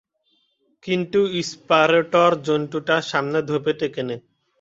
কিন্তু 0.83 1.19
ইম্পারেটর 1.35 2.31
জন্তুটার 2.47 3.03
সামনে 3.11 3.39
ধোপে 3.49 3.73
টেকেনি। 3.79 4.15